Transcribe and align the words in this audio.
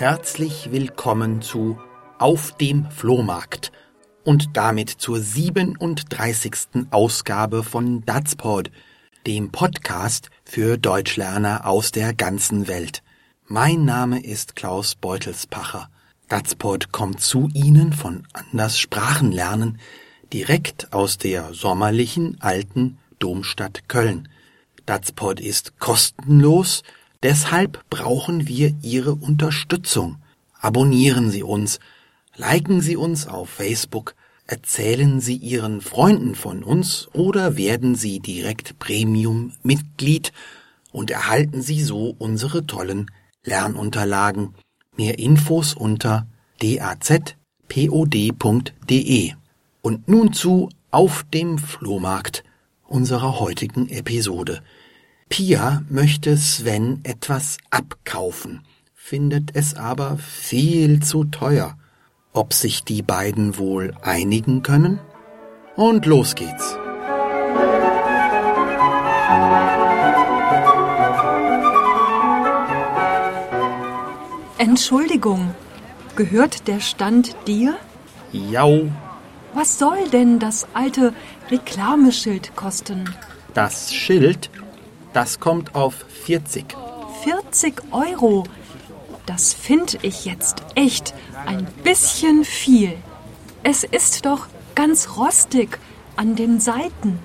Herzlich 0.00 0.72
willkommen 0.72 1.42
zu 1.42 1.78
Auf 2.18 2.56
dem 2.56 2.90
Flohmarkt 2.90 3.70
und 4.24 4.56
damit 4.56 4.88
zur 4.88 5.20
37. 5.20 6.86
Ausgabe 6.90 7.62
von 7.62 8.02
Datspod, 8.06 8.70
dem 9.26 9.52
Podcast 9.52 10.30
für 10.42 10.78
Deutschlerner 10.78 11.66
aus 11.66 11.92
der 11.92 12.14
ganzen 12.14 12.66
Welt. 12.66 13.02
Mein 13.46 13.84
Name 13.84 14.24
ist 14.24 14.56
Klaus 14.56 14.94
Beutelspacher. 14.94 15.90
Datspod 16.30 16.92
kommt 16.92 17.20
zu 17.20 17.50
Ihnen 17.52 17.92
von 17.92 18.26
Anders 18.32 18.78
Sprachenlernen 18.78 19.80
direkt 20.32 20.94
aus 20.94 21.18
der 21.18 21.52
sommerlichen 21.52 22.40
alten 22.40 22.96
Domstadt 23.18 23.86
Köln. 23.86 24.30
Datspod 24.86 25.40
ist 25.40 25.78
kostenlos, 25.78 26.84
deshalb 27.22 27.88
brauchen 27.90 28.48
wir 28.48 28.74
Ihre 28.82 29.14
Unterstützung. 29.14 30.16
Abonnieren 30.60 31.30
Sie 31.30 31.42
uns, 31.42 31.80
liken 32.36 32.80
Sie 32.80 32.96
uns 32.96 33.26
auf 33.26 33.48
Facebook, 33.50 34.14
erzählen 34.46 35.20
Sie 35.20 35.36
Ihren 35.36 35.80
Freunden 35.80 36.34
von 36.34 36.62
uns 36.62 37.08
oder 37.12 37.56
werden 37.56 37.94
Sie 37.94 38.20
direkt 38.20 38.78
Premium-Mitglied 38.78 40.32
und 40.92 41.10
erhalten 41.10 41.62
Sie 41.62 41.82
so 41.82 42.14
unsere 42.18 42.66
tollen 42.66 43.10
Lernunterlagen. 43.44 44.54
Mehr 44.96 45.18
Infos 45.18 45.74
unter 45.74 46.26
dazpod.de. 46.60 47.34
Und 49.82 50.08
nun 50.08 50.32
zu 50.32 50.68
Auf 50.90 51.24
dem 51.32 51.56
Flohmarkt 51.58 52.44
unserer 52.86 53.38
heutigen 53.38 53.88
Episode. 53.88 54.60
Pia 55.30 55.82
möchte 55.88 56.36
Sven 56.36 57.00
etwas 57.04 57.58
abkaufen, 57.70 58.62
findet 58.96 59.54
es 59.54 59.74
aber 59.76 60.18
viel 60.18 61.00
zu 61.04 61.22
teuer. 61.22 61.78
Ob 62.32 62.52
sich 62.52 62.82
die 62.82 63.02
beiden 63.02 63.56
wohl 63.56 63.94
einigen 64.02 64.64
können? 64.64 64.98
Und 65.76 66.04
los 66.04 66.34
geht's. 66.34 66.76
Entschuldigung, 74.58 75.54
gehört 76.16 76.68
der 76.68 76.80
Stand 76.80 77.34
dir? 77.46 77.76
Jau, 78.32 78.88
Was 79.54 79.78
soll 79.78 80.08
denn 80.12 80.38
das 80.38 80.66
alte 80.74 81.12
Reklameschild 81.50 82.54
kosten? 82.56 83.04
das 83.54 83.92
Schild, 83.92 84.48
das 85.12 85.40
kommt 85.40 85.74
auf 85.74 85.94
40. 86.24 86.76
40 87.24 87.82
Euro. 87.92 88.44
Das 89.26 89.52
finde 89.52 89.98
ich 90.02 90.24
jetzt 90.24 90.62
echt 90.74 91.14
ein 91.46 91.66
bisschen 91.84 92.44
viel. 92.44 92.96
Es 93.62 93.84
ist 93.84 94.24
doch 94.24 94.46
ganz 94.74 95.16
rostig 95.16 95.78
an 96.16 96.36
den 96.36 96.60
Seiten. 96.60 97.18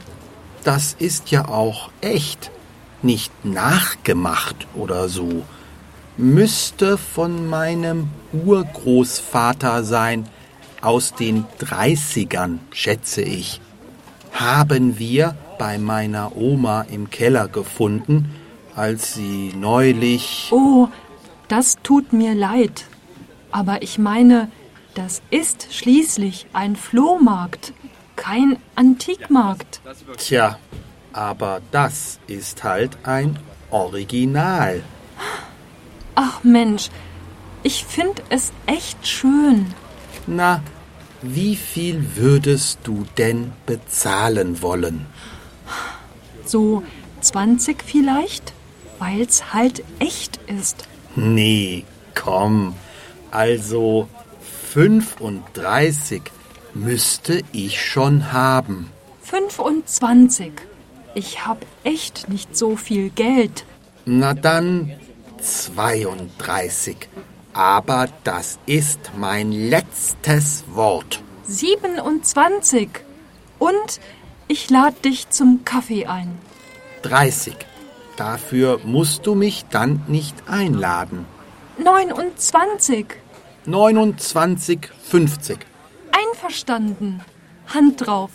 Das 0.63 0.95
ist 0.99 1.31
ja 1.31 1.47
auch 1.47 1.89
echt, 2.01 2.51
nicht 3.01 3.31
nachgemacht 3.45 4.67
oder 4.73 5.09
so. 5.09 5.43
Müsste 6.17 6.97
von 6.97 7.47
meinem 7.47 8.09
Urgroßvater 8.33 9.83
sein, 9.83 10.27
aus 10.81 11.13
den 11.13 11.45
30ern, 11.59 12.59
schätze 12.71 13.21
ich. 13.21 13.59
Haben 14.31 14.99
wir 14.99 15.35
bei 15.57 15.77
meiner 15.77 16.35
Oma 16.35 16.81
im 16.83 17.09
Keller 17.09 17.47
gefunden, 17.47 18.29
als 18.75 19.13
sie 19.13 19.53
neulich. 19.55 20.49
Oh, 20.51 20.87
das 21.47 21.77
tut 21.83 22.13
mir 22.13 22.33
leid. 22.33 22.85
Aber 23.51 23.81
ich 23.81 23.97
meine, 23.97 24.49
das 24.95 25.21
ist 25.29 25.67
schließlich 25.71 26.47
ein 26.53 26.75
Flohmarkt, 26.75 27.73
kein 28.15 28.57
Antikmarkt. 28.75 29.81
Tja, 30.17 30.57
aber 31.13 31.61
das 31.71 32.19
ist 32.27 32.63
halt 32.63 32.97
ein 33.03 33.37
Original. 33.71 34.81
Ach 36.15 36.43
Mensch, 36.43 36.89
ich 37.63 37.83
finde 37.83 38.21
es 38.29 38.51
echt 38.65 39.05
schön. 39.07 39.73
Na, 40.27 40.61
wie 41.21 41.55
viel 41.55 42.15
würdest 42.15 42.79
du 42.83 43.05
denn 43.17 43.51
bezahlen 43.65 44.61
wollen? 44.61 45.05
So 46.45 46.83
20 47.21 47.83
vielleicht, 47.83 48.53
weil's 48.99 49.53
halt 49.53 49.83
echt 49.99 50.39
ist. 50.47 50.87
Nee, 51.15 51.83
komm. 52.13 52.75
Also 53.31 54.07
35 54.73 56.21
müsste 56.73 57.41
ich 57.51 57.81
schon 57.81 58.31
haben. 58.31 58.91
25. 59.23 60.51
Ich 61.15 61.45
hab 61.45 61.65
echt 61.83 62.29
nicht 62.29 62.55
so 62.55 62.75
viel 62.75 63.09
Geld. 63.09 63.65
Na 64.05 64.33
dann 64.33 64.91
32. 65.41 66.97
Aber 67.53 68.09
das 68.23 68.59
ist 68.65 68.99
mein 69.17 69.51
letztes 69.51 70.65
Wort. 70.67 71.21
27. 71.47 72.89
Und 73.59 74.01
ich 74.47 74.69
lade 74.69 74.95
dich 75.03 75.29
zum 75.29 75.65
Kaffee 75.65 76.05
ein. 76.05 76.37
30. 77.03 77.55
Dafür 78.17 78.79
musst 78.83 79.25
du 79.25 79.35
mich 79.35 79.65
dann 79.69 80.03
nicht 80.07 80.35
einladen. 80.47 81.25
29. 81.77 83.07
29, 83.65 84.89
50. 85.03 85.57
Einverstanden. 86.11 87.21
Hand 87.67 88.05
drauf. 88.05 88.31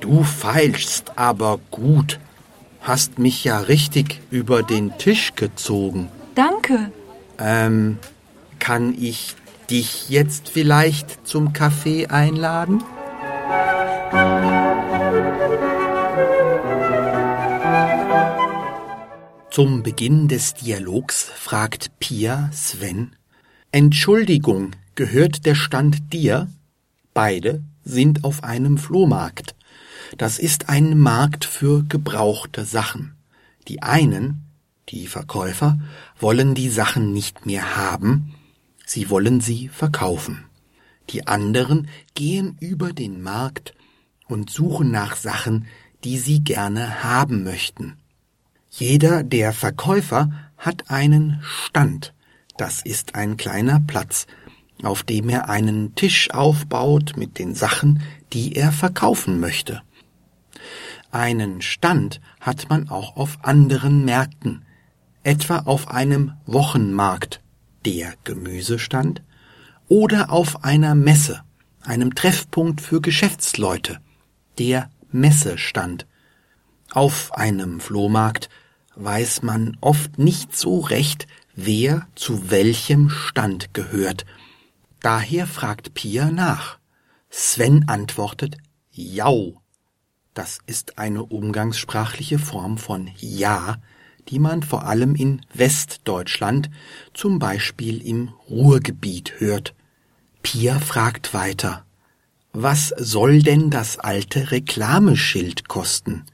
Du 0.00 0.22
feilst 0.24 1.16
aber 1.16 1.58
gut. 1.70 2.18
Hast 2.82 3.18
mich 3.18 3.44
ja 3.44 3.60
richtig 3.60 4.20
über 4.30 4.62
den 4.62 4.98
Tisch 4.98 5.34
gezogen. 5.36 6.10
Danke. 6.34 6.90
Ähm, 7.38 7.98
kann 8.58 8.94
ich 9.00 9.36
dich 9.70 10.10
jetzt 10.10 10.50
vielleicht 10.50 11.26
zum 11.26 11.52
Kaffee 11.54 12.08
einladen? 12.08 12.82
Zum 19.54 19.84
Beginn 19.84 20.26
des 20.26 20.54
Dialogs 20.54 21.30
fragt 21.32 22.00
Pia 22.00 22.50
Sven, 22.52 23.14
Entschuldigung, 23.70 24.72
gehört 24.96 25.46
der 25.46 25.54
Stand 25.54 26.12
dir? 26.12 26.48
Beide 27.12 27.62
sind 27.84 28.24
auf 28.24 28.42
einem 28.42 28.78
Flohmarkt. 28.78 29.54
Das 30.18 30.40
ist 30.40 30.68
ein 30.68 30.98
Markt 30.98 31.44
für 31.44 31.84
gebrauchte 31.84 32.64
Sachen. 32.64 33.14
Die 33.68 33.80
einen, 33.80 34.42
die 34.88 35.06
Verkäufer, 35.06 35.78
wollen 36.18 36.56
die 36.56 36.68
Sachen 36.68 37.12
nicht 37.12 37.46
mehr 37.46 37.76
haben, 37.76 38.34
sie 38.84 39.08
wollen 39.08 39.40
sie 39.40 39.68
verkaufen. 39.68 40.46
Die 41.10 41.28
anderen 41.28 41.86
gehen 42.16 42.56
über 42.58 42.92
den 42.92 43.22
Markt 43.22 43.72
und 44.26 44.50
suchen 44.50 44.90
nach 44.90 45.14
Sachen, 45.14 45.68
die 46.02 46.18
sie 46.18 46.42
gerne 46.42 47.04
haben 47.04 47.44
möchten. 47.44 47.98
Jeder 48.76 49.22
der 49.22 49.52
Verkäufer 49.52 50.32
hat 50.58 50.90
einen 50.90 51.38
Stand. 51.42 52.12
Das 52.56 52.82
ist 52.82 53.14
ein 53.14 53.36
kleiner 53.36 53.78
Platz, 53.78 54.26
auf 54.82 55.04
dem 55.04 55.28
er 55.28 55.48
einen 55.48 55.94
Tisch 55.94 56.32
aufbaut 56.32 57.12
mit 57.16 57.38
den 57.38 57.54
Sachen, 57.54 58.02
die 58.32 58.56
er 58.56 58.72
verkaufen 58.72 59.38
möchte. 59.38 59.82
Einen 61.12 61.62
Stand 61.62 62.20
hat 62.40 62.68
man 62.68 62.88
auch 62.88 63.16
auf 63.16 63.38
anderen 63.42 64.04
Märkten, 64.04 64.64
etwa 65.22 65.58
auf 65.58 65.86
einem 65.86 66.32
Wochenmarkt, 66.44 67.42
der 67.86 68.14
Gemüsestand, 68.24 69.22
oder 69.86 70.32
auf 70.32 70.64
einer 70.64 70.96
Messe, 70.96 71.42
einem 71.82 72.16
Treffpunkt 72.16 72.80
für 72.80 73.00
Geschäftsleute, 73.00 74.00
der 74.58 74.90
Messestand. 75.12 76.08
Auf 76.90 77.32
einem 77.34 77.78
Flohmarkt 77.78 78.48
weiß 78.96 79.42
man 79.42 79.76
oft 79.80 80.18
nicht 80.18 80.56
so 80.56 80.80
recht, 80.80 81.26
wer 81.54 82.06
zu 82.14 82.50
welchem 82.50 83.10
Stand 83.10 83.74
gehört. 83.74 84.24
Daher 85.00 85.46
fragt 85.46 85.94
Pia 85.94 86.30
nach. 86.30 86.78
Sven 87.30 87.88
antwortet 87.88 88.56
Jau. 88.90 89.60
Das 90.34 90.58
ist 90.66 90.98
eine 90.98 91.24
umgangssprachliche 91.24 92.38
Form 92.38 92.78
von 92.78 93.10
Ja, 93.18 93.76
die 94.28 94.38
man 94.38 94.62
vor 94.62 94.86
allem 94.86 95.14
in 95.14 95.42
Westdeutschland, 95.52 96.70
zum 97.12 97.38
Beispiel 97.38 98.04
im 98.04 98.28
Ruhrgebiet, 98.48 99.34
hört. 99.38 99.74
Pia 100.42 100.78
fragt 100.80 101.34
weiter. 101.34 101.84
Was 102.52 102.88
soll 102.96 103.42
denn 103.42 103.70
das 103.70 103.98
alte 103.98 104.50
Reklameschild 104.50 105.68
kosten? 105.68 106.24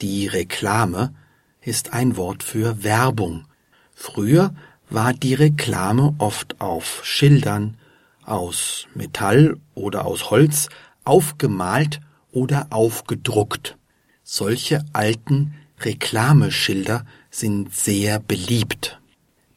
Die 0.00 0.26
Reklame 0.26 1.14
ist 1.62 1.92
ein 1.92 2.16
Wort 2.16 2.42
für 2.42 2.82
Werbung. 2.82 3.46
Früher 3.94 4.54
war 4.88 5.12
die 5.12 5.34
Reklame 5.34 6.14
oft 6.18 6.60
auf 6.60 7.04
Schildern 7.04 7.76
aus 8.24 8.86
Metall 8.94 9.56
oder 9.74 10.06
aus 10.06 10.30
Holz 10.30 10.68
aufgemalt 11.04 12.00
oder 12.32 12.68
aufgedruckt. 12.70 13.76
Solche 14.22 14.84
alten 14.92 15.54
Reklameschilder 15.80 17.04
sind 17.30 17.74
sehr 17.74 18.20
beliebt. 18.20 19.00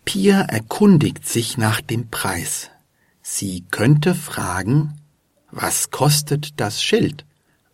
Pia 0.05 0.41
erkundigt 0.41 1.27
sich 1.27 1.57
nach 1.57 1.81
dem 1.81 2.09
Preis. 2.09 2.69
Sie 3.21 3.63
könnte 3.71 4.15
fragen, 4.15 4.99
was 5.51 5.91
kostet 5.91 6.59
das 6.59 6.83
Schild? 6.83 7.25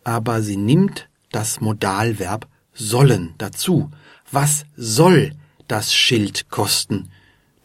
Aber 0.04 0.42
sie 0.42 0.58
nimmt 0.58 1.10
das 1.32 1.62
Modalverb 1.62 2.48
sollen 2.74 3.36
dazu. 3.38 3.92
Was 4.32 4.66
soll 4.76 5.34
das 5.68 5.94
Schild 5.94 6.50
kosten? 6.50 7.12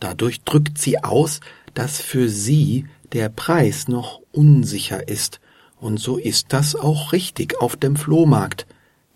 Dadurch 0.01 0.43
drückt 0.43 0.79
sie 0.79 1.03
aus, 1.03 1.41
dass 1.75 2.01
für 2.01 2.29
sie 2.29 2.87
der 3.13 3.29
Preis 3.29 3.89
noch 3.89 4.21
unsicher 4.33 5.09
ist. 5.09 5.41
Und 5.79 5.99
so 5.99 6.17
ist 6.17 6.53
das 6.53 6.75
auch 6.75 7.13
richtig 7.13 7.61
auf 7.61 7.77
dem 7.77 7.97
Flohmarkt. 7.97 8.67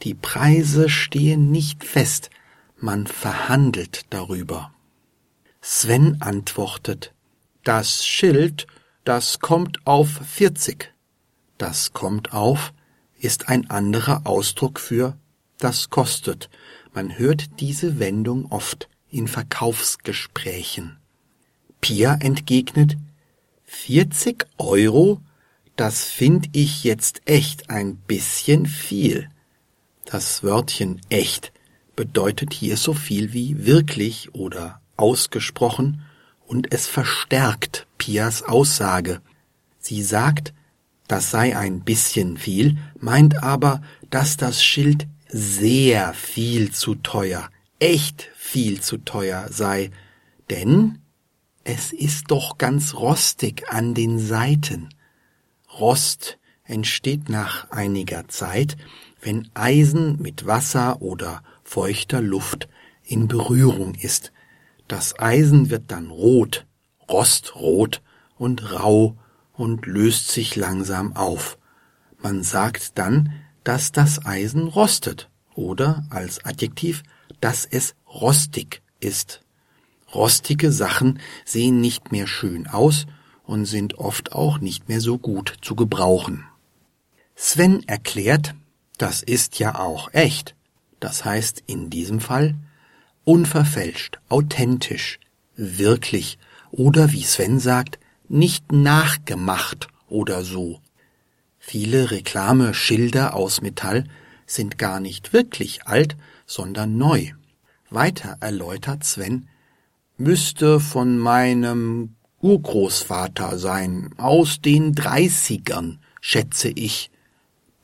Die 0.03 0.15
Preise 0.15 0.89
stehen 0.89 1.51
nicht 1.51 1.85
fest, 1.85 2.31
man 2.77 3.07
verhandelt 3.07 4.07
darüber. 4.11 4.73
Sven 5.61 6.21
antwortet, 6.21 7.13
das 7.65 8.07
Schild, 8.07 8.67
das 9.05 9.41
kommt 9.41 9.87
auf 9.87 10.21
vierzig. 10.27 10.93
Das 11.57 11.93
kommt 11.93 12.33
auf 12.33 12.73
ist 13.21 13.49
ein 13.49 13.69
anderer 13.69 14.27
Ausdruck 14.27 14.79
für 14.79 15.17
das 15.59 15.91
kostet. 15.91 16.49
Man 16.93 17.19
hört 17.19 17.61
diese 17.61 17.99
Wendung 17.99 18.47
oft 18.51 18.89
in 19.11 19.29
Verkaufsgesprächen. 19.29 20.99
Pia 21.81 22.15
entgegnet, 22.15 22.97
40 23.65 24.47
Euro? 24.59 25.21
Das 25.77 26.05
find 26.05 26.49
ich 26.53 26.83
jetzt 26.85 27.23
echt 27.27 27.71
ein 27.71 27.97
bisschen 27.97 28.67
viel. 28.67 29.29
Das 30.05 30.43
Wörtchen 30.43 31.01
echt 31.09 31.53
bedeutet 31.95 32.53
hier 32.53 32.77
so 32.77 32.95
viel 32.95 33.33
wie 33.33 33.67
wirklich 33.67 34.35
oder 34.35 34.81
ausgesprochen 34.97 36.03
und 36.47 36.73
es 36.73 36.87
verstärkt 36.87 37.87
Pias 37.99 38.43
Aussage. 38.43 39.21
Sie 39.79 40.03
sagt, 40.03 40.55
das 41.07 41.31
sei 41.31 41.57
ein 41.57 41.81
bisschen 41.81 42.37
viel, 42.39 42.79
meint 42.99 43.43
aber, 43.43 43.83
dass 44.11 44.37
das 44.37 44.63
Schild 44.65 45.07
sehr 45.29 46.15
viel 46.15 46.73
zu 46.73 46.95
teuer, 46.97 47.51
echt 47.79 48.31
viel 48.37 48.81
zu 48.81 48.99
teuer 48.99 49.49
sei, 49.51 49.91
denn 50.51 51.01
es 51.65 51.93
ist 51.93 52.31
doch 52.31 52.57
ganz 52.59 52.95
rostig 52.95 53.69
an 53.69 53.95
den 53.95 54.19
Seiten. 54.19 54.89
Rost 55.79 56.39
entsteht 56.65 57.29
nach 57.29 57.71
einiger 57.71 58.29
Zeit, 58.29 58.77
wenn 59.21 59.51
Eisen 59.55 60.21
mit 60.21 60.47
Wasser 60.47 61.03
oder 61.03 61.43
feuchter 61.63 62.23
Luft 62.23 62.69
in 63.05 63.29
Berührung 63.29 63.95
ist. 63.95 64.33
Das 64.87 65.19
Eisen 65.19 65.71
wird 65.71 65.91
dann 65.91 66.09
rot, 66.09 66.67
rostrot 67.09 68.03
und 68.37 68.73
rau 68.73 69.19
und 69.53 69.87
löst 69.87 70.29
sich 70.29 70.57
langsam 70.57 71.15
auf. 71.17 71.59
Man 72.23 72.43
sagt 72.43 72.99
dann, 72.99 73.33
dass 73.69 73.93
das 73.93 74.25
Eisen 74.25 74.67
rostet 74.67 75.29
oder 75.55 76.07
als 76.09 76.43
Adjektiv, 76.43 77.03
dass 77.43 77.67
es 77.67 77.95
rostig 78.09 78.81
ist. 78.99 79.43
Rostige 80.15 80.73
Sachen 80.73 81.21
sehen 81.45 81.79
nicht 81.79 82.11
mehr 82.11 82.27
schön 82.27 82.67
aus 82.67 83.05
und 83.45 83.67
sind 83.67 83.99
oft 83.99 84.33
auch 84.33 84.59
nicht 84.59 84.89
mehr 84.89 85.03
so 85.03 85.19
gut 85.19 85.55
zu 85.61 85.75
gebrauchen. 85.75 86.47
Sven 87.37 87.87
erklärt, 87.87 88.55
das 88.97 89.23
ist 89.23 89.59
ja 89.59 89.79
auch 89.79 90.15
echt. 90.15 90.55
Das 90.99 91.27
heißt 91.27 91.63
in 91.67 91.91
diesem 91.91 92.21
Fall 92.21 92.55
unverfälscht, 93.25 94.19
authentisch, 94.31 95.21
wirklich 95.57 96.39
oder 96.71 97.13
wie 97.13 97.23
Sven 97.23 97.59
sagt, 97.59 97.99
nicht 98.31 98.73
nachgemacht 98.73 99.89
oder 100.09 100.43
so. 100.43 100.81
Viele 101.59 102.11
Reklameschilder 102.11 103.35
aus 103.35 103.61
Metall 103.61 104.05
sind 104.47 104.79
gar 104.79 105.01
nicht 105.01 105.33
wirklich 105.33 105.87
alt, 105.87 106.17
sondern 106.47 106.97
neu. 106.97 107.33
Weiter 107.91 108.37
erläutert 108.41 109.05
Sven, 109.05 109.49
müsste 110.17 110.81
von 110.81 111.19
meinem 111.19 112.15
Urgroßvater 112.41 113.59
sein, 113.59 114.11
aus 114.17 114.61
den 114.61 114.95
Dreißigern, 114.95 115.99
schätze 116.21 116.69
ich. 116.69 117.11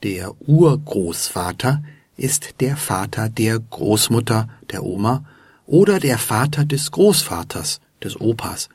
Der 0.02 0.40
Urgroßvater 0.40 1.82
ist 2.16 2.60
der 2.60 2.76
Vater 2.76 3.28
der 3.28 3.58
Großmutter, 3.58 4.48
der 4.70 4.84
Oma, 4.84 5.24
oder 5.66 5.98
der 5.98 6.18
Vater 6.18 6.64
des 6.64 6.90
Großvaters, 6.90 7.80
des 8.02 8.20
Opas. 8.20 8.68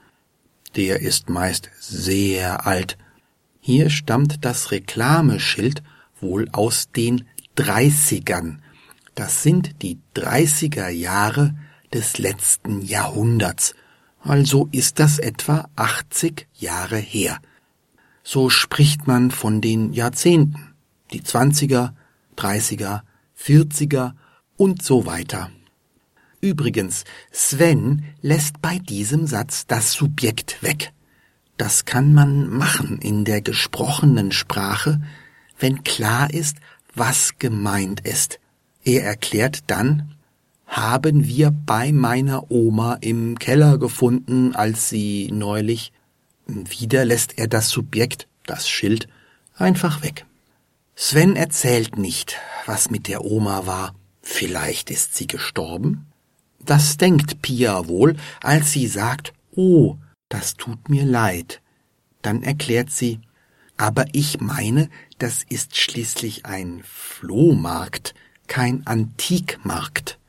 Der 0.76 1.02
ist 1.02 1.30
meist 1.30 1.70
sehr 1.80 2.66
alt. 2.66 2.98
Hier 3.72 3.92
stammt 3.92 4.46
das 4.46 4.72
Reklameschild 4.72 5.84
wohl 6.20 6.50
aus 6.54 6.90
den 6.90 7.26
Dreißigern. 7.54 8.64
Das 9.14 9.44
sind 9.44 9.84
die 9.84 10.00
dreißiger 10.16 10.90
Jahre 10.90 11.54
des 11.94 12.18
letzten 12.18 12.82
Jahrhunderts. 12.82 13.76
Also 14.22 14.70
ist 14.72 14.98
das 14.98 15.20
etwa 15.20 15.70
80 15.76 16.48
Jahre 16.56 16.98
her. 16.98 17.38
So 18.24 18.50
spricht 18.50 19.06
man 19.06 19.30
von 19.30 19.62
den 19.62 19.94
Jahrzehnten. 19.94 20.74
Die 21.14 21.22
Zwanziger, 21.22 21.96
Dreißiger, 22.38 23.04
Vierziger 23.36 24.16
und 24.58 24.82
so 24.82 25.06
weiter. 25.06 25.52
Übrigens, 26.42 27.04
Sven 27.32 28.04
lässt 28.24 28.64
bei 28.64 28.80
diesem 28.80 29.28
Satz 29.28 29.68
das 29.68 29.92
Subjekt 29.92 30.64
weg. 30.64 30.92
Das 31.60 31.84
kann 31.84 32.14
man 32.14 32.48
machen 32.48 33.00
in 33.00 33.26
der 33.26 33.42
gesprochenen 33.42 34.32
Sprache, 34.32 35.02
wenn 35.60 35.84
klar 35.84 36.34
ist, 36.34 36.56
was 36.96 37.38
gemeint 37.38 38.00
ist. 38.08 38.40
Er 38.86 39.04
erklärt 39.04 39.66
dann, 39.68 40.16
haben 40.68 41.28
wir 41.28 41.52
bei 41.52 41.92
meiner 41.92 42.50
Oma 42.50 42.94
im 43.02 43.38
Keller 43.38 43.78
gefunden, 43.78 44.56
als 44.56 44.88
sie 44.88 45.30
neulich. 45.34 45.92
Wieder 46.48 47.04
lässt 47.04 47.38
er 47.38 47.50
das 47.50 47.68
Subjekt, 47.68 48.30
das 48.46 48.70
Schild, 48.70 49.10
einfach 49.54 50.02
weg. 50.02 50.26
Sven 50.96 51.36
erzählt 51.36 51.98
nicht, 51.98 52.38
was 52.68 52.90
mit 52.90 53.10
der 53.10 53.26
Oma 53.26 53.66
war. 53.66 53.96
Vielleicht 54.22 54.90
ist 54.90 55.18
sie 55.18 55.28
gestorben? 55.28 56.06
Das 56.64 56.96
denkt 56.96 57.42
Pia 57.42 57.90
wohl, 57.90 58.16
als 58.42 58.72
sie 58.72 58.88
sagt, 58.88 59.34
oh, 59.52 59.98
das 60.30 60.56
tut 60.56 60.90
mir 60.90 61.06
leid. 61.06 61.62
Dann 62.22 62.44
erklärt 62.44 62.92
sie, 62.92 63.20
aber 63.78 64.06
ich 64.14 64.40
meine, 64.40 64.90
das 65.18 65.44
ist 65.48 65.78
schließlich 65.78 66.46
ein 66.46 66.82
Flohmarkt, 66.84 68.14
kein 68.48 68.86
Antikmarkt. 68.88 70.20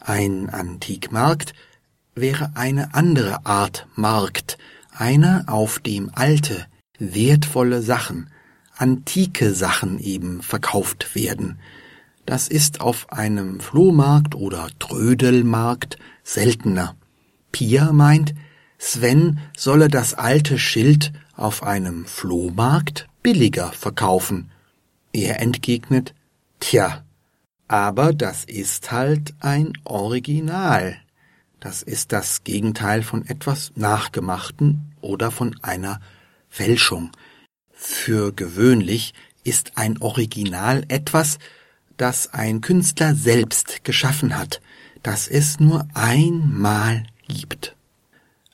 Ein 0.00 0.48
Antikmarkt 0.48 1.54
wäre 2.14 2.52
eine 2.54 2.94
andere 2.94 3.46
Art 3.46 3.86
Markt, 3.94 4.58
einer, 4.90 5.44
auf 5.46 5.78
dem 5.78 6.10
alte, 6.14 6.66
wertvolle 6.98 7.82
Sachen, 7.82 8.30
antike 8.76 9.54
Sachen 9.54 9.98
eben 9.98 10.42
verkauft 10.42 11.14
werden, 11.14 11.58
das 12.28 12.46
ist 12.46 12.82
auf 12.82 13.10
einem 13.10 13.58
Flohmarkt 13.58 14.34
oder 14.34 14.68
Trödelmarkt 14.78 15.96
seltener. 16.22 16.94
Pia 17.52 17.90
meint, 17.90 18.34
Sven 18.78 19.40
solle 19.56 19.88
das 19.88 20.14
alte 20.14 20.58
Schild 20.58 21.12
auf 21.36 21.62
einem 21.62 22.06
Flohmarkt 22.06 23.08
billiger 23.22 23.72
verkaufen. 23.72 24.50
Er 25.12 25.40
entgegnet, 25.40 26.14
Tja, 26.60 27.04
aber 27.66 28.12
das 28.12 28.44
ist 28.44 28.90
halt 28.90 29.34
ein 29.40 29.72
Original. 29.84 30.96
Das 31.60 31.82
ist 31.82 32.12
das 32.12 32.44
Gegenteil 32.44 33.02
von 33.02 33.26
etwas 33.26 33.72
Nachgemachten 33.74 34.94
oder 35.00 35.30
von 35.30 35.56
einer 35.62 36.00
Fälschung. 36.48 37.10
Für 37.72 38.32
gewöhnlich 38.32 39.12
ist 39.44 39.72
ein 39.76 40.00
Original 40.00 40.84
etwas, 40.88 41.38
das 41.96 42.32
ein 42.32 42.60
Künstler 42.60 43.14
selbst 43.14 43.84
geschaffen 43.84 44.38
hat, 44.38 44.60
das 45.02 45.28
es 45.28 45.58
nur 45.58 45.86
einmal 45.94 47.04
gibt. 47.28 47.77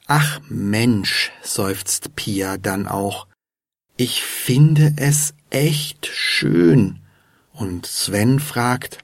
Ach 0.06 0.40
Mensch, 0.50 1.32
seufzt 1.42 2.14
Pia 2.14 2.58
dann 2.58 2.86
auch, 2.86 3.26
ich 3.96 4.22
finde 4.22 4.92
es 4.96 5.34
echt 5.50 6.06
schön. 6.06 7.00
Und 7.52 7.86
Sven 7.86 8.38
fragt, 8.38 8.98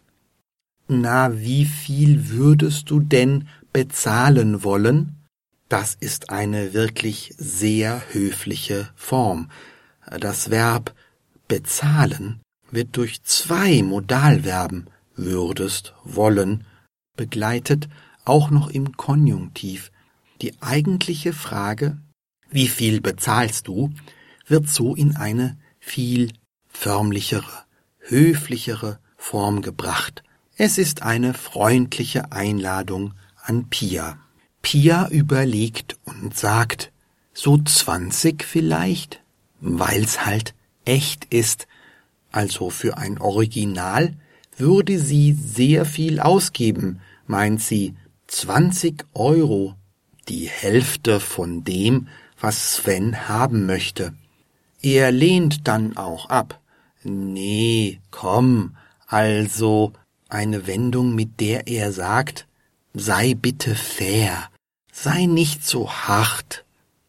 na, 0.88 1.38
wie 1.38 1.64
viel 1.64 2.28
würdest 2.28 2.90
du 2.90 3.00
denn 3.00 3.48
bezahlen 3.72 4.62
wollen? 4.64 5.16
Das 5.68 5.94
ist 5.94 6.30
eine 6.30 6.74
wirklich 6.74 7.32
sehr 7.38 8.02
höfliche 8.12 8.90
Form. 8.96 9.48
Das 10.18 10.50
Verb 10.50 10.94
bezahlen 11.46 12.40
wird 12.70 12.96
durch 12.96 13.22
zwei 13.22 13.82
Modalverben 13.82 14.90
würdest, 15.14 15.94
wollen, 16.04 16.64
begleitet 17.16 17.88
auch 18.24 18.50
noch 18.50 18.68
im 18.68 18.96
Konjunktiv. 18.96 19.92
Die 20.42 20.60
eigentliche 20.62 21.32
Frage, 21.32 21.98
wie 22.48 22.68
viel 22.68 23.00
bezahlst 23.00 23.68
du, 23.68 23.90
wird 24.46 24.68
so 24.68 24.94
in 24.94 25.16
eine 25.16 25.58
viel 25.78 26.32
förmlichere, 26.68 27.64
höflichere 27.98 28.98
Form 29.16 29.60
gebracht. 29.60 30.22
Es 30.56 30.78
ist 30.78 31.02
eine 31.02 31.34
freundliche 31.34 32.32
Einladung 32.32 33.14
an 33.42 33.68
Pia. 33.68 34.18
Pia 34.62 35.08
überlegt 35.08 35.98
und 36.04 36.36
sagt, 36.36 36.92
so 37.32 37.58
zwanzig 37.58 38.44
vielleicht, 38.44 39.22
weil's 39.60 40.24
halt 40.24 40.54
echt 40.84 41.26
ist. 41.26 41.66
Also 42.32 42.70
für 42.70 42.98
ein 42.98 43.18
Original 43.18 44.16
würde 44.56 44.98
sie 44.98 45.32
sehr 45.32 45.84
viel 45.84 46.20
ausgeben, 46.20 47.00
meint 47.26 47.60
sie, 47.60 47.94
zwanzig 48.26 49.06
Euro, 49.14 49.76
die 50.30 50.48
Hälfte 50.48 51.18
von 51.18 51.64
dem, 51.64 52.06
was 52.40 52.74
Sven 52.74 53.28
haben 53.28 53.66
möchte. 53.66 54.14
Er 54.80 55.10
lehnt 55.10 55.66
dann 55.66 55.96
auch 55.96 56.30
ab. 56.30 56.60
Nee, 57.02 58.00
komm, 58.10 58.76
also 59.08 59.92
eine 60.28 60.68
Wendung, 60.68 61.14
mit 61.16 61.40
der 61.40 61.66
er 61.66 61.92
sagt, 61.92 62.46
sei 62.94 63.34
bitte 63.34 63.74
fair, 63.74 64.48
sei 64.92 65.26
nicht 65.26 65.66
so 65.66 65.90
hart. 65.90 66.64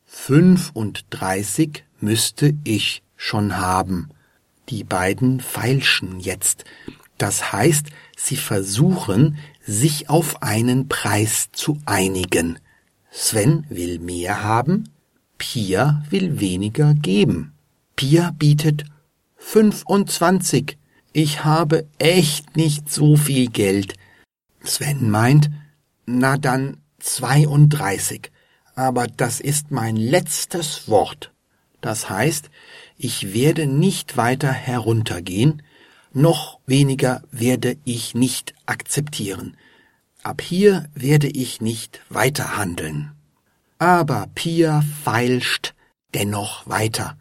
Fünfunddreißig 0.06 1.84
müsste 2.00 2.56
ich 2.63 3.04
schon 3.16 3.58
haben. 3.58 4.10
Die 4.70 4.84
beiden 4.84 5.42
feilschen 5.42 6.20
jetzt. 6.20 6.66
Das 7.20 7.51
heißt, 7.51 7.88
sie 8.18 8.38
versuchen, 8.38 9.38
sich 9.63 10.10
auf 10.10 10.42
einen 10.42 10.88
Preis 10.88 11.50
zu 11.51 11.80
einigen. 11.86 12.58
Sven 13.12 13.65
will 13.70 14.00
mehr 14.00 14.44
haben, 14.44 14.89
Pia 15.38 16.03
will 16.10 16.39
weniger 16.39 16.94
geben. 16.94 17.53
Pia 17.96 18.32
bietet 18.32 18.86
fünfundzwanzig. 19.36 20.77
Ich 21.13 21.44
habe 21.44 21.88
echt 22.00 22.56
nicht 22.56 22.89
so 22.89 23.18
viel 23.18 23.50
Geld. 23.50 23.96
Sven 24.63 25.10
meint, 25.10 25.50
na 26.06 26.38
dann 26.38 26.77
zweiunddreißig. 27.00 28.32
Aber 28.75 29.08
das 29.08 29.41
ist 29.41 29.72
mein 29.72 29.98
letztes 29.98 30.88
Wort. 30.88 31.34
Das 31.82 32.10
heißt, 32.10 32.50
ich 32.98 33.34
werde 33.34 33.68
nicht 33.68 34.15
weiter 34.15 34.51
heruntergehen, 34.51 35.63
noch 36.13 36.60
weniger 36.65 37.24
werde 37.32 37.77
ich 37.84 38.15
nicht 38.15 38.53
akzeptieren. 38.65 39.58
Ab 40.24 40.42
hier 40.42 40.88
werde 40.94 41.28
ich 41.28 41.62
nicht 41.62 42.01
weiter 42.10 42.56
handeln. 42.58 43.12
Aber 43.80 44.28
Pia 44.36 44.84
feilscht 45.04 45.74
dennoch 46.13 46.68
weiter. 46.68 47.18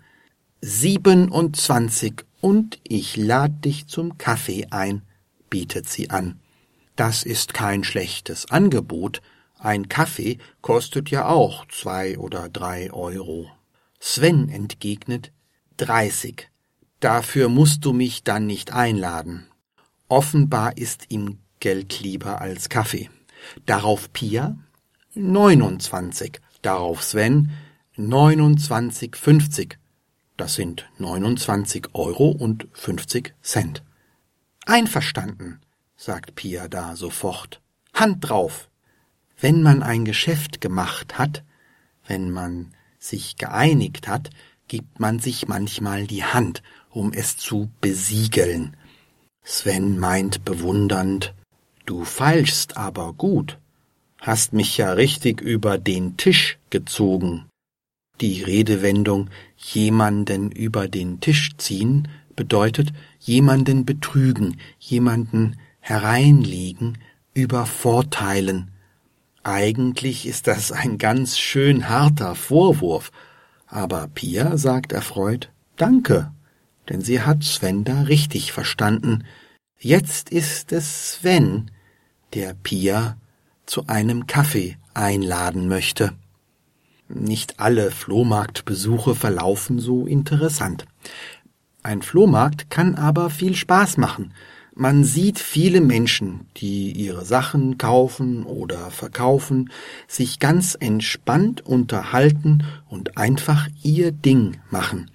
Siebenundzwanzig 0.61 2.27
und 2.43 2.79
ich 2.83 3.17
lad 3.17 3.65
dich 3.65 3.87
zum 3.87 4.19
Kaffee 4.19 4.67
ein, 4.71 5.03
bietet 5.49 5.89
sie 5.89 6.11
an. 6.11 6.39
Das 6.97 7.23
ist 7.23 7.55
kein 7.55 7.85
schlechtes 7.85 8.51
Angebot. 8.51 9.23
Ein 9.59 9.89
Kaffee 9.89 10.39
kostet 10.61 11.11
ja 11.11 11.27
auch 11.27 11.67
zwei 11.69 12.19
oder 12.19 12.51
drei 12.51 12.93
Euro. 12.93 13.51
Sven 13.99 14.51
entgegnet 14.51 15.33
dreißig. 15.79 16.51
Dafür 17.01 17.49
musst 17.49 17.87
du 17.87 17.95
mich 17.95 18.25
dann 18.25 18.47
nicht 18.47 18.73
einladen. 18.73 19.47
Offenbar 20.09 20.77
ist 20.77 21.07
ihm 21.09 21.39
Geld 21.61 22.01
lieber 22.01 22.41
als 22.41 22.69
Kaffee. 22.69 23.11
Darauf 23.67 24.13
Pia 24.13 24.57
neunundzwanzig. 25.15 26.41
Darauf 26.63 27.03
Sven 27.03 27.51
neunundzwanzig 27.97 29.17
fünfzig. 29.17 29.79
Das 30.37 30.55
sind 30.55 30.89
neunundzwanzig 30.99 31.89
Euro 31.93 32.31
und 32.31 32.67
fünfzig 32.73 33.35
Cent. 33.43 33.83
Einverstanden, 34.67 35.61
sagt 35.97 36.35
Pia 36.35 36.69
da 36.69 36.97
sofort. 36.97 37.61
Hand 37.93 38.29
drauf. 38.29 38.69
Wenn 39.39 39.63
man 39.63 39.83
ein 39.83 40.05
Geschäft 40.05 40.61
gemacht 40.61 41.19
hat, 41.19 41.45
wenn 42.07 42.31
man 42.31 42.75
sich 42.99 43.37
geeinigt 43.37 44.09
hat, 44.09 44.31
gibt 44.69 45.01
man 45.01 45.19
sich 45.19 45.49
manchmal 45.49 46.07
die 46.07 46.25
Hand, 46.25 46.63
um 46.91 47.13
es 47.13 47.37
zu 47.37 47.71
besiegeln. 47.81 48.77
Sven 49.43 49.99
meint 49.99 50.45
bewundernd, 50.45 51.35
du 51.91 52.05
falschst 52.05 52.77
aber 52.77 53.13
gut 53.15 53.59
hast 54.21 54.53
mich 54.53 54.77
ja 54.77 54.93
richtig 54.93 55.41
über 55.41 55.77
den 55.77 56.17
Tisch 56.17 56.59
gezogen. 56.71 57.49
Die 58.21 58.45
Redewendung 58.45 59.29
jemanden 59.57 60.53
über 60.53 60.87
den 60.87 61.19
Tisch 61.19 61.57
ziehen 61.57 62.07
bedeutet 62.37 62.93
jemanden 63.19 63.85
betrügen, 63.85 64.61
jemanden 64.79 65.57
hereinlegen, 65.81 66.99
übervorteilen. 67.35 68.71
Eigentlich 69.43 70.27
ist 70.27 70.47
das 70.47 70.71
ein 70.71 70.97
ganz 70.97 71.39
schön 71.41 71.89
harter 71.89 72.37
Vorwurf, 72.37 73.11
aber 73.67 74.07
Pia 74.15 74.57
sagt 74.59 74.93
erfreut 74.93 75.51
Danke, 75.77 76.31
denn 76.89 77.01
sie 77.01 77.23
hat 77.23 77.43
Sven 77.43 77.83
da 77.83 78.03
richtig 78.03 78.53
verstanden. 78.53 79.25
Jetzt 79.81 80.31
ist 80.31 80.71
es 80.73 81.15
Sven, 81.15 81.71
der 82.35 82.55
Pia 82.55 83.17
zu 83.67 83.87
einem 83.87 84.27
Kaffee 84.27 84.77
einladen 84.95 85.69
möchte. 85.69 86.13
Nicht 87.09 87.59
alle 87.59 87.91
Flohmarktbesuche 87.91 89.15
verlaufen 89.15 89.79
so 89.81 90.07
interessant. 90.07 90.87
Ein 91.83 92.03
Flohmarkt 92.03 92.71
kann 92.71 92.95
aber 92.95 93.31
viel 93.31 93.55
Spaß 93.55 93.97
machen. 93.97 94.33
Man 94.75 95.03
sieht 95.05 95.39
viele 95.39 95.81
Menschen, 95.81 96.47
die 96.57 96.93
ihre 96.93 97.25
Sachen 97.25 97.79
kaufen 97.79 98.45
oder 98.45 98.91
verkaufen, 98.91 99.71
sich 100.07 100.39
ganz 100.39 100.77
entspannt 100.79 101.67
unterhalten 101.67 102.65
und 102.89 103.17
einfach 103.17 103.67
ihr 103.83 104.13
Ding 104.13 104.59
machen. 104.71 105.11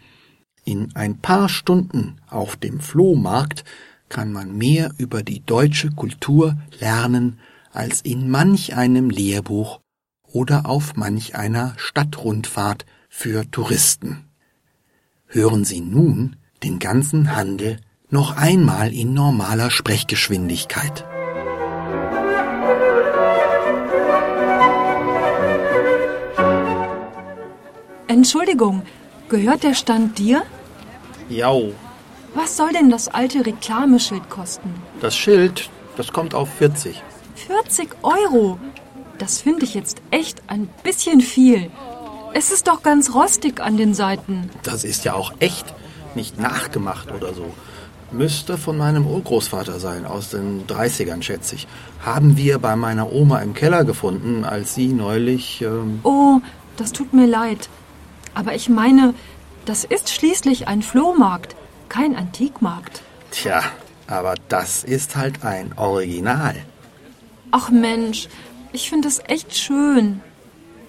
In 0.65 0.95
ein 0.95 1.19
paar 1.19 1.47
Stunden 1.47 2.17
auf 2.27 2.57
dem 2.57 2.79
Flohmarkt 2.79 3.63
kann 4.09 4.31
man 4.31 4.57
mehr 4.57 4.91
über 4.97 5.23
die 5.23 5.41
deutsche 5.45 5.91
Kultur 5.91 6.57
lernen 6.79 7.39
als 7.71 8.01
in 8.01 8.29
manch 8.29 8.75
einem 8.75 9.09
Lehrbuch 9.09 9.79
oder 10.23 10.65
auf 10.65 10.95
manch 10.95 11.35
einer 11.35 11.73
Stadtrundfahrt 11.77 12.85
für 13.09 13.49
Touristen. 13.49 14.25
Hören 15.27 15.65
Sie 15.65 15.81
nun 15.81 16.35
den 16.63 16.79
ganzen 16.79 17.35
Handel 17.35 17.79
noch 18.09 18.37
einmal 18.37 18.93
in 18.93 19.13
normaler 19.13 19.71
Sprechgeschwindigkeit. 19.71 21.05
Entschuldigung, 28.07 28.83
gehört 29.29 29.63
der 29.63 29.73
Stand 29.73 30.17
dir? 30.17 30.43
Jau. 31.29 31.73
Was 32.35 32.57
soll 32.57 32.73
denn 32.73 32.89
das 32.89 33.07
alte 33.07 33.45
Reklameschild 33.45 34.29
kosten? 34.29 34.73
Das 34.99 35.15
Schild, 35.15 35.69
das 35.95 36.11
kommt 36.11 36.35
auf 36.35 36.49
40. 36.55 37.01
40 37.47 37.89
Euro. 38.03 38.59
Das 39.17 39.41
finde 39.41 39.63
ich 39.63 39.73
jetzt 39.73 40.01
echt 40.11 40.43
ein 40.47 40.67
bisschen 40.83 41.21
viel. 41.21 41.71
Es 42.33 42.51
ist 42.51 42.67
doch 42.67 42.83
ganz 42.83 43.13
rostig 43.15 43.61
an 43.61 43.77
den 43.77 43.93
Seiten. 43.93 44.49
Das 44.63 44.83
ist 44.83 45.05
ja 45.05 45.13
auch 45.13 45.33
echt, 45.39 45.73
nicht 46.13 46.37
nachgemacht 46.37 47.09
oder 47.13 47.33
so. 47.33 47.53
Müsste 48.11 48.57
von 48.57 48.77
meinem 48.77 49.07
Urgroßvater 49.07 49.79
sein, 49.79 50.05
aus 50.05 50.29
den 50.29 50.67
30ern, 50.67 51.21
schätze 51.21 51.55
ich. 51.55 51.67
Haben 52.05 52.35
wir 52.35 52.59
bei 52.59 52.75
meiner 52.75 53.13
Oma 53.13 53.39
im 53.39 53.53
Keller 53.53 53.85
gefunden, 53.85 54.43
als 54.43 54.75
sie 54.75 54.89
neulich. 54.89 55.61
Ähm 55.61 56.01
oh, 56.03 56.41
das 56.75 56.91
tut 56.91 57.13
mir 57.13 57.27
leid. 57.27 57.69
Aber 58.33 58.53
ich 58.53 58.67
meine, 58.67 59.13
das 59.63 59.85
ist 59.85 60.13
schließlich 60.13 60.67
ein 60.67 60.81
Flohmarkt, 60.81 61.55
kein 61.95 62.15
Antikmarkt. 62.15 63.01
Tja, 63.31 63.61
aber 64.07 64.35
das 64.49 64.83
ist 64.83 65.15
halt 65.15 65.45
ein 65.45 65.73
Original. 65.77 66.55
Ach 67.51 67.69
Mensch, 67.69 68.27
ich 68.73 68.89
finde 68.89 69.07
es 69.07 69.21
echt 69.27 69.55
schön. 69.55 70.19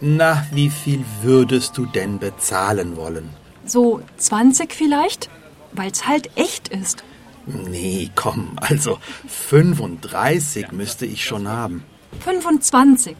Na, 0.00 0.46
wie 0.50 0.68
viel 0.68 1.04
würdest 1.22 1.78
du 1.78 1.86
denn 1.86 2.18
bezahlen 2.18 2.96
wollen? 2.96 3.30
So 3.64 4.00
20 4.16 4.72
vielleicht? 4.74 5.30
Weil's 5.72 6.08
halt 6.08 6.30
echt 6.34 6.68
ist. 6.68 7.04
Nee, 7.46 8.10
komm, 8.16 8.56
also 8.56 8.98
35 9.28 10.72
müsste 10.72 11.06
ich 11.06 11.24
schon 11.24 11.46
haben. 11.46 11.84
25. 12.20 13.16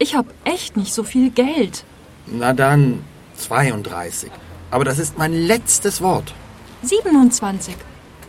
Ich 0.00 0.16
habe 0.16 0.34
echt 0.42 0.76
nicht 0.76 0.92
so 0.92 1.04
viel 1.04 1.30
Geld. 1.30 1.84
Na 2.26 2.52
dann 2.52 3.04
32. 3.36 4.30
Aber 4.72 4.84
das 4.84 4.98
ist 4.98 5.18
mein 5.18 5.32
letztes 5.32 6.00
Wort. 6.00 6.34
27. 6.82 7.74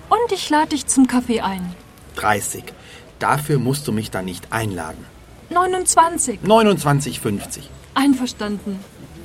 Und 0.09 0.31
ich 0.31 0.49
lade 0.49 0.69
dich 0.69 0.87
zum 0.87 1.07
Kaffee 1.07 1.41
ein. 1.41 1.73
30. 2.15 2.63
Dafür 3.19 3.57
musst 3.57 3.87
du 3.87 3.91
mich 3.91 4.11
dann 4.11 4.25
nicht 4.25 4.51
einladen. 4.51 5.05
29. 5.49 6.39
29,50. 6.45 7.61
Einverstanden. 7.93 8.79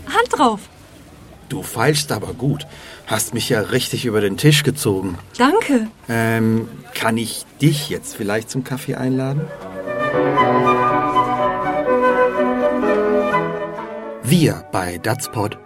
Hand 0.07 0.39
drauf. 0.39 0.61
Du 1.49 1.63
feilst 1.63 2.13
aber 2.13 2.35
gut. 2.35 2.67
Hast 3.07 3.33
mich 3.33 3.49
ja 3.49 3.61
richtig 3.61 4.05
über 4.05 4.21
den 4.21 4.37
Tisch 4.37 4.63
gezogen. 4.63 5.19
Danke. 5.39 5.89
Ähm, 6.09 6.69
kann 6.95 7.17
ich 7.17 7.47
dich 7.61 7.89
jetzt 7.89 8.15
vielleicht 8.17 8.51
zum 8.51 8.65
Kaffee 8.65 8.97
einladen? 8.97 9.43
Wir 14.23 14.65
bei 14.73 14.99
Datspot, 14.99 15.59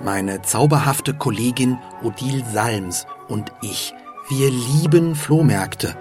meine 0.00 0.42
zauberhafte 0.42 1.14
Kollegin 1.14 1.78
Odile 2.02 2.44
Salms 2.52 3.06
und 3.28 3.52
ich, 3.62 3.94
wir 4.28 4.50
lieben 4.50 5.14
Flohmärkte. 5.14 5.96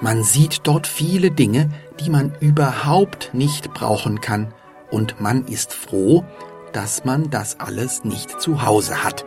Man 0.00 0.22
sieht 0.24 0.66
dort 0.66 0.86
viele 0.86 1.30
Dinge, 1.30 1.70
die 2.00 2.10
man 2.10 2.34
überhaupt 2.40 3.30
nicht 3.32 3.72
brauchen 3.74 4.20
kann, 4.20 4.52
und 4.90 5.20
man 5.20 5.46
ist 5.46 5.72
froh, 5.72 6.24
dass 6.72 7.04
man 7.04 7.30
das 7.30 7.58
alles 7.58 8.04
nicht 8.04 8.40
zu 8.40 8.64
Hause 8.64 9.02
hat. 9.02 9.24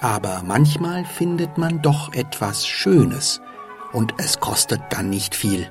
Aber 0.00 0.42
manchmal 0.44 1.04
findet 1.04 1.58
man 1.58 1.82
doch 1.82 2.12
etwas 2.12 2.66
Schönes, 2.66 3.40
und 3.92 4.14
es 4.18 4.40
kostet 4.40 4.80
dann 4.90 5.08
nicht 5.08 5.34
viel. 5.34 5.68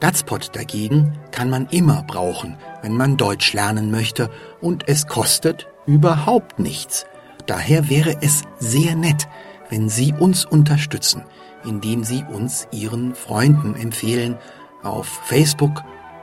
Datspot 0.00 0.54
dagegen 0.54 1.18
kann 1.30 1.48
man 1.48 1.66
immer 1.66 2.02
brauchen, 2.02 2.58
wenn 2.82 2.96
man 2.96 3.16
Deutsch 3.16 3.52
lernen 3.54 3.90
möchte, 3.90 4.30
und 4.60 4.88
es 4.88 5.06
kostet 5.06 5.66
überhaupt 5.86 6.58
nichts. 6.58 7.06
Daher 7.46 7.88
wäre 7.88 8.18
es 8.20 8.42
sehr 8.58 8.96
nett, 8.96 9.28
wenn 9.70 9.88
Sie 9.88 10.12
uns 10.12 10.44
unterstützen, 10.44 11.22
indem 11.64 12.04
Sie 12.04 12.24
uns 12.24 12.68
Ihren 12.72 13.14
Freunden 13.14 13.74
empfehlen, 13.74 14.36
auf 14.82 15.06
Facebook, 15.24 15.82